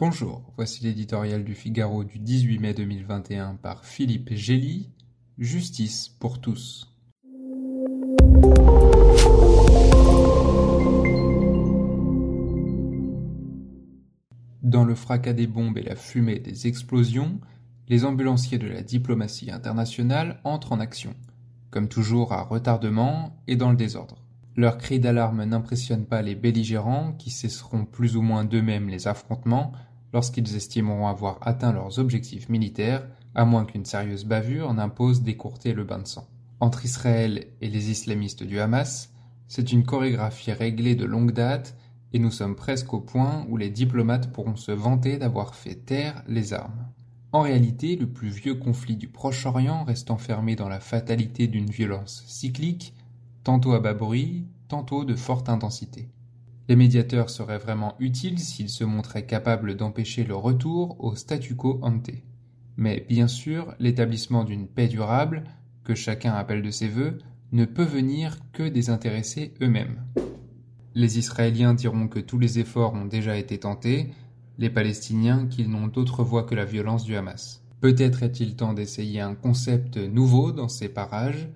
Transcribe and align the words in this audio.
Bonjour, 0.00 0.50
voici 0.56 0.82
l'éditorial 0.82 1.44
du 1.44 1.54
Figaro 1.54 2.04
du 2.04 2.18
18 2.18 2.58
mai 2.58 2.72
2021 2.72 3.56
par 3.56 3.84
Philippe 3.84 4.32
Gély, 4.32 4.88
Justice 5.36 6.08
pour 6.08 6.40
tous. 6.40 6.90
Dans 14.62 14.84
le 14.84 14.94
fracas 14.94 15.34
des 15.34 15.46
bombes 15.46 15.76
et 15.76 15.82
la 15.82 15.96
fumée 15.96 16.38
des 16.38 16.66
explosions, 16.66 17.38
les 17.88 18.06
ambulanciers 18.06 18.56
de 18.56 18.68
la 18.68 18.80
diplomatie 18.80 19.50
internationale 19.50 20.40
entrent 20.44 20.72
en 20.72 20.80
action, 20.80 21.14
comme 21.70 21.88
toujours 21.88 22.32
à 22.32 22.40
retardement 22.40 23.36
et 23.46 23.56
dans 23.56 23.68
le 23.68 23.76
désordre. 23.76 24.24
Leurs 24.56 24.78
cris 24.78 24.98
d'alarme 24.98 25.44
n'impressionnent 25.44 26.06
pas 26.06 26.22
les 26.22 26.34
belligérants 26.34 27.12
qui 27.12 27.30
cesseront 27.30 27.84
plus 27.84 28.16
ou 28.16 28.22
moins 28.22 28.46
d'eux-mêmes 28.46 28.88
les 28.88 29.06
affrontements 29.06 29.72
lorsqu'ils 30.12 30.56
estimeront 30.56 31.06
avoir 31.06 31.38
atteint 31.42 31.72
leurs 31.72 31.98
objectifs 31.98 32.48
militaires, 32.48 33.06
à 33.34 33.44
moins 33.44 33.64
qu'une 33.64 33.84
sérieuse 33.84 34.24
bavure 34.24 34.72
n'impose 34.74 35.22
d'écourter 35.22 35.72
le 35.72 35.84
bain 35.84 35.98
de 35.98 36.06
sang. 36.06 36.26
Entre 36.60 36.84
Israël 36.84 37.46
et 37.60 37.68
les 37.68 37.90
islamistes 37.90 38.42
du 38.42 38.60
Hamas, 38.60 39.12
c'est 39.48 39.72
une 39.72 39.84
chorégraphie 39.84 40.52
réglée 40.52 40.94
de 40.94 41.04
longue 41.04 41.32
date 41.32 41.76
et 42.12 42.18
nous 42.18 42.30
sommes 42.30 42.56
presque 42.56 42.92
au 42.92 43.00
point 43.00 43.46
où 43.48 43.56
les 43.56 43.70
diplomates 43.70 44.32
pourront 44.32 44.56
se 44.56 44.72
vanter 44.72 45.16
d'avoir 45.16 45.54
fait 45.54 45.76
taire 45.76 46.22
les 46.28 46.52
armes. 46.52 46.88
En 47.32 47.42
réalité, 47.42 47.94
le 47.94 48.08
plus 48.08 48.30
vieux 48.30 48.56
conflit 48.56 48.96
du 48.96 49.08
Proche-Orient 49.08 49.84
reste 49.84 50.10
enfermé 50.10 50.56
dans 50.56 50.68
la 50.68 50.80
fatalité 50.80 51.46
d'une 51.46 51.70
violence 51.70 52.24
cyclique, 52.26 52.94
tantôt 53.44 53.72
à 53.72 53.80
bas 53.80 53.94
bruit, 53.94 54.46
tantôt 54.66 55.04
de 55.04 55.14
forte 55.14 55.48
intensité. 55.48 56.08
Les 56.70 56.76
médiateurs 56.76 57.30
seraient 57.30 57.58
vraiment 57.58 57.96
utiles 57.98 58.38
s'ils 58.38 58.68
se 58.68 58.84
montraient 58.84 59.26
capables 59.26 59.74
d'empêcher 59.74 60.22
le 60.22 60.36
retour 60.36 60.94
au 61.02 61.16
statu 61.16 61.56
quo 61.56 61.80
ante. 61.82 62.12
Mais 62.76 63.04
bien 63.08 63.26
sûr, 63.26 63.74
l'établissement 63.80 64.44
d'une 64.44 64.68
paix 64.68 64.86
durable, 64.86 65.42
que 65.82 65.96
chacun 65.96 66.32
appelle 66.32 66.62
de 66.62 66.70
ses 66.70 66.86
voeux, 66.86 67.18
ne 67.50 67.64
peut 67.64 67.82
venir 67.82 68.38
que 68.52 68.62
des 68.62 68.88
intéressés 68.88 69.52
eux-mêmes. 69.60 70.00
Les 70.94 71.18
Israéliens 71.18 71.74
diront 71.74 72.06
que 72.06 72.20
tous 72.20 72.38
les 72.38 72.60
efforts 72.60 72.94
ont 72.94 73.06
déjà 73.06 73.36
été 73.36 73.58
tentés, 73.58 74.12
les 74.56 74.70
Palestiniens 74.70 75.48
qu'ils 75.48 75.70
n'ont 75.70 75.88
d'autre 75.88 76.22
voie 76.22 76.44
que 76.44 76.54
la 76.54 76.66
violence 76.66 77.02
du 77.02 77.16
Hamas. 77.16 77.64
Peut-être 77.80 78.22
est-il 78.22 78.54
temps 78.54 78.74
d'essayer 78.74 79.20
un 79.20 79.34
concept 79.34 79.96
nouveau 79.96 80.52
dans 80.52 80.68
ces 80.68 80.88
parages, 80.88 81.48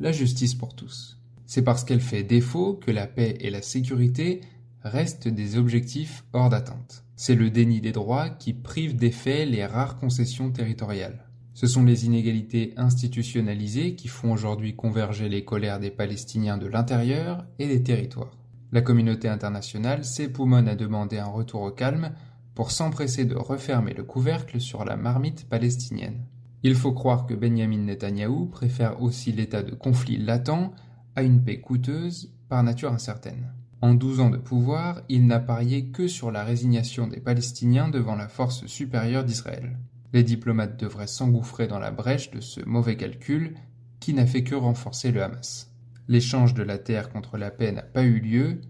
la 0.00 0.12
justice 0.12 0.54
pour 0.54 0.74
tous. 0.74 1.18
C'est 1.44 1.60
parce 1.60 1.84
qu'elle 1.84 2.00
fait 2.00 2.22
défaut 2.22 2.72
que 2.72 2.90
la 2.90 3.06
paix 3.06 3.36
et 3.40 3.50
la 3.50 3.60
sécurité 3.60 4.40
restent 4.84 5.28
des 5.28 5.56
objectifs 5.56 6.24
hors 6.32 6.48
d'atteinte. 6.48 7.04
C'est 7.16 7.34
le 7.34 7.50
déni 7.50 7.80
des 7.80 7.92
droits 7.92 8.30
qui 8.30 8.52
prive 8.52 8.96
d'effet 8.96 9.46
les 9.46 9.64
rares 9.64 9.98
concessions 9.98 10.50
territoriales. 10.50 11.26
Ce 11.54 11.66
sont 11.66 11.84
les 11.84 12.06
inégalités 12.06 12.72
institutionnalisées 12.76 13.94
qui 13.94 14.08
font 14.08 14.32
aujourd'hui 14.32 14.74
converger 14.74 15.28
les 15.28 15.44
colères 15.44 15.80
des 15.80 15.90
Palestiniens 15.90 16.56
de 16.56 16.66
l'intérieur 16.66 17.44
et 17.58 17.68
des 17.68 17.82
territoires. 17.82 18.38
La 18.72 18.80
communauté 18.80 19.28
internationale 19.28 20.04
s'époumonne 20.04 20.66
à 20.66 20.76
demander 20.76 21.18
un 21.18 21.26
retour 21.26 21.60
au 21.60 21.70
calme 21.70 22.12
pour 22.54 22.70
s'empresser 22.70 23.26
de 23.26 23.34
refermer 23.34 23.92
le 23.92 24.04
couvercle 24.04 24.60
sur 24.60 24.84
la 24.84 24.96
marmite 24.96 25.46
palestinienne. 25.48 26.24
Il 26.62 26.74
faut 26.74 26.92
croire 26.92 27.26
que 27.26 27.34
Benjamin 27.34 27.78
Netanyahou 27.78 28.46
préfère 28.46 29.02
aussi 29.02 29.32
l'état 29.32 29.62
de 29.62 29.74
conflit 29.74 30.16
latent 30.16 30.72
à 31.16 31.22
une 31.22 31.42
paix 31.42 31.60
coûteuse 31.60 32.32
par 32.48 32.62
nature 32.62 32.92
incertaine. 32.92 33.52
En 33.82 33.94
douze 33.94 34.20
ans 34.20 34.30
de 34.30 34.36
pouvoir, 34.36 35.02
il 35.08 35.26
n'a 35.26 35.40
parié 35.40 35.86
que 35.86 36.06
sur 36.06 36.30
la 36.30 36.44
résignation 36.44 37.08
des 37.08 37.18
Palestiniens 37.18 37.88
devant 37.88 38.14
la 38.14 38.28
force 38.28 38.64
supérieure 38.66 39.24
d'Israël. 39.24 39.76
Les 40.12 40.22
diplomates 40.22 40.78
devraient 40.78 41.08
s'engouffrer 41.08 41.66
dans 41.66 41.80
la 41.80 41.90
brèche 41.90 42.30
de 42.30 42.40
ce 42.40 42.60
mauvais 42.60 42.96
calcul 42.96 43.56
qui 43.98 44.14
n'a 44.14 44.24
fait 44.24 44.44
que 44.44 44.54
renforcer 44.54 45.10
le 45.10 45.20
Hamas. 45.20 45.68
L'échange 46.06 46.54
de 46.54 46.62
la 46.62 46.78
terre 46.78 47.10
contre 47.10 47.38
la 47.38 47.50
paix 47.50 47.72
n'a 47.72 47.82
pas 47.82 48.04
eu 48.04 48.20
lieu, 48.20 48.60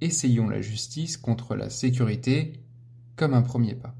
essayons 0.00 0.48
la 0.48 0.60
justice 0.60 1.16
contre 1.16 1.54
la 1.54 1.70
sécurité 1.70 2.54
comme 3.14 3.34
un 3.34 3.42
premier 3.42 3.76
pas. 3.76 3.94